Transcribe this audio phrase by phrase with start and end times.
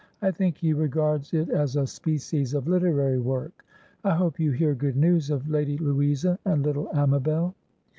[0.19, 3.63] I think he regards it as a species of literary work.
[4.03, 7.53] I hope you hear good news of Lady Louisa and little Amabel?"